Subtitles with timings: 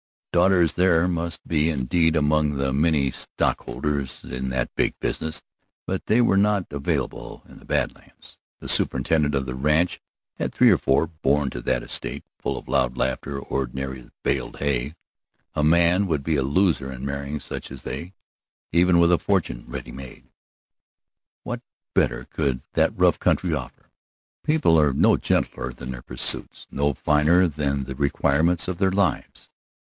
[0.31, 5.43] Daughters there must be, indeed, among the many stockholders in that big business,
[5.85, 8.39] but they were not available in the Bad Lands.
[8.61, 9.99] The superintendent of the ranch
[10.35, 14.57] had three or four, born to that estate, full of loud laughter, ordinary as baled
[14.57, 14.95] hay.
[15.53, 18.13] A man would be a loser in marrying such as they,
[18.71, 20.29] even with a fortune ready made.
[21.43, 21.61] What
[21.93, 23.91] better could that rough country offer?
[24.43, 29.49] People are no gentler than their pursuits, no finer than the requirements of their lives.